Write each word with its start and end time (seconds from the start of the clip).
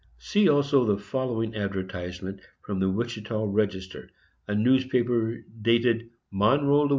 See 0.17 0.49
also 0.49 0.83
the 0.83 0.97
following 0.97 1.55
advertisement 1.55 2.39
from 2.63 2.79
the 2.79 2.89
Ouachita 2.89 3.37
Register, 3.45 4.09
a 4.47 4.55
newspaper 4.55 5.45
dated 5.61 6.09
"Monroe, 6.31 6.79
La. 6.85 6.89